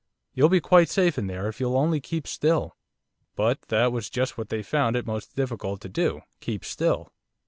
You'll 0.33 0.49
be 0.49 0.59
quite 0.59 0.89
safe 0.89 1.19
in 1.19 1.27
there, 1.27 1.47
if 1.47 1.59
you'll 1.59 1.77
only 1.77 2.01
keep 2.01 2.25
still.' 2.25 2.75
But 3.35 3.61
that 3.67 3.91
was 3.91 4.09
just 4.09 4.35
what 4.35 4.49
they 4.49 4.63
found 4.63 4.95
it 4.95 5.05
most 5.05 5.35
difficult 5.35 5.79
to 5.81 5.89
do 5.89 6.21
keep 6.39 6.65
still! 6.65 7.11